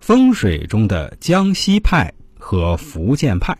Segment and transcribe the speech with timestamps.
[0.00, 3.56] 风水中的江西派和福建派。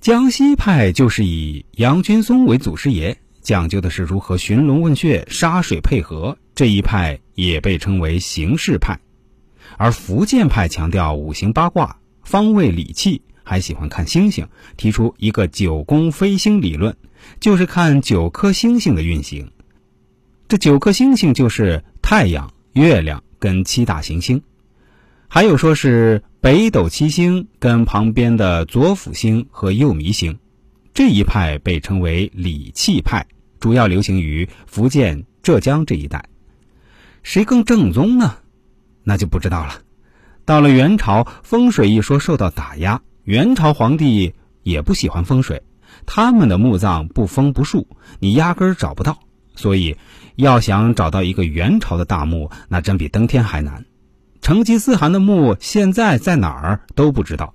[0.00, 6.36] 江西派就是以杨君松为祖师爷，讲究的是如何寻龙问穴、沙水配合。
[6.54, 9.00] 这一派也被称为形式派。
[9.78, 14.46] 而福建派强调五行八卦、方位理气，还喜欢看星星，
[14.76, 16.94] 提出一个九宫飞星理论，
[17.40, 19.50] 就是看九颗星星的运行。
[20.46, 24.42] 这九颗星星就是太阳、月亮跟七大行星，
[25.28, 30.38] 还有说是北斗七星跟旁边的左辅星和右弥星。
[30.94, 33.26] 这一派被称为理气派，
[33.60, 36.24] 主要流行于福建、浙江这一带。
[37.22, 38.36] 谁更正宗呢？
[39.02, 39.82] 那就不知道了。
[40.46, 44.32] 到了元朝，风水一说受到打压，元朝皇帝
[44.62, 45.62] 也不喜欢风水，
[46.06, 47.86] 他们的墓葬不封不树，
[48.20, 49.18] 你压根儿找不到。
[49.56, 49.96] 所以，
[50.36, 53.84] 要想找到一个元朝的大墓，那真比登天还难。
[54.40, 57.54] 成吉思汗的墓现在在哪儿都不知道。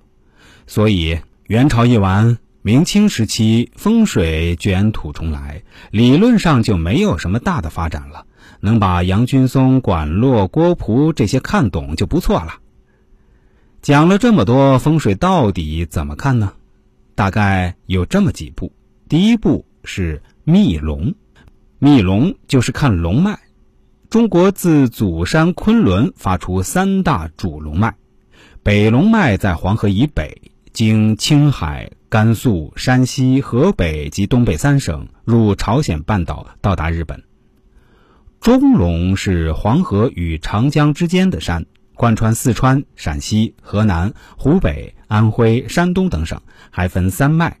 [0.66, 8.26] 所以，元朝一完，明清时期风水卷土重来，理论上就没有什么大的发展了。
[8.60, 12.56] 能把杨君松、管洛、郭璞这些看懂就不错了。
[13.80, 16.52] 讲了这么多，风水到底怎么看呢？
[17.14, 18.72] 大概有这么几步。
[19.08, 21.14] 第一步是密龙，
[21.82, 23.38] 密龙就是看龙脉。
[24.10, 27.94] 中国自祖山昆仑发出三大主龙脉，
[28.62, 37.24] 北龙脉在黄河以北，经青海、甘肃、山西、河北及东北三省，入朝鲜半岛，到达日本。
[38.42, 41.64] 中龙是黄河与长江之间的山，
[41.94, 47.58] 贯穿四川、陕西、河南、湖北、安徽、山东等省，还分三脉。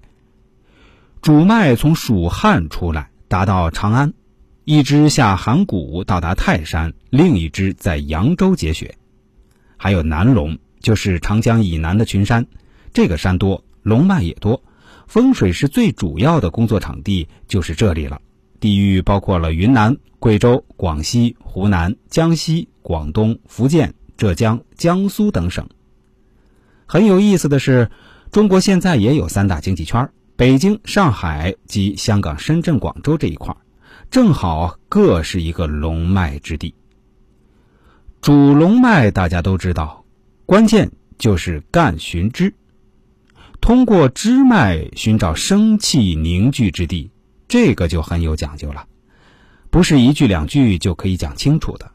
[1.22, 4.12] 主脉从蜀汉出来，达到长安，
[4.64, 8.96] 一支下函谷到达泰山，另一支在扬州结雪。
[9.76, 12.48] 还有南龙，就是长江以南的群山，
[12.92, 14.64] 这个山多，龙脉也多，
[15.06, 18.20] 风水师最主要的工作场地就是这里了。
[18.58, 25.68] 地域包括了云南、贵州、广西、湖南、江西、广东、福建、浙江、江苏等省。
[26.84, 27.92] 很有意思的是，
[28.32, 33.54] 中国现在也有三大经济圈儿：北京、上海及香港、深圳、广州这一块，
[34.10, 36.74] 正好各是一个龙脉之地。
[38.22, 40.06] 主龙脉大家都知道，
[40.46, 42.54] 关键就是干寻支，
[43.60, 47.10] 通过支脉寻找生气凝聚之地。
[47.46, 48.86] 这个就很有讲究了，
[49.68, 51.92] 不是一句两句就可以讲清楚的。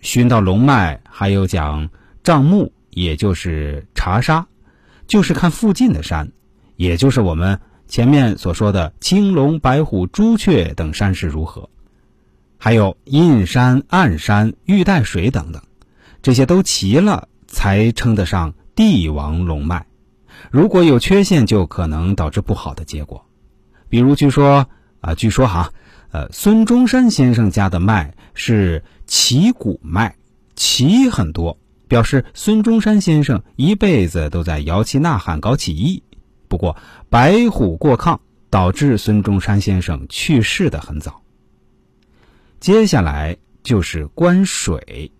[0.00, 1.90] 寻到龙脉，还有讲
[2.24, 4.46] 账目，也就是查沙，
[5.06, 6.32] 就是看附近的山，
[6.76, 7.60] 也就是我们
[7.92, 11.68] 前面所说的青龙、白虎、朱雀等山势如何，
[12.56, 15.60] 还有阴山、暗山、玉带水等等，
[16.22, 19.84] 这些都齐了，才称得上帝王龙脉。
[20.50, 23.26] 如果有缺陷，就可能导致不好的结果。
[23.90, 24.66] 比如，据说。
[25.02, 25.72] 啊，据说哈，
[26.12, 30.14] 呃，孙中山先生家的脉是旗鼓脉，
[30.54, 36.04] 旗很多，表示孙中山先生一辈子都在摇旗呐喊搞起义。
[36.52, 36.76] 不过
[37.08, 38.18] 白虎过亢，
[38.50, 41.22] 导致孙中山先生去世的很早。
[42.60, 45.10] 接下来就是关水。